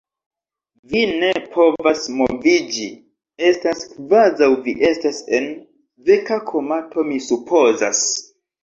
[0.93, 2.89] Vi ne povas moviĝi,
[3.51, 5.49] estas kvazaŭ vi estas en...
[6.11, 8.07] veka komato, mi supozas.